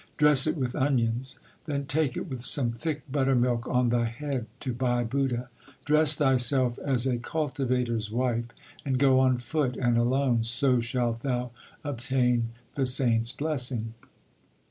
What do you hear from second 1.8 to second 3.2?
take it with some thick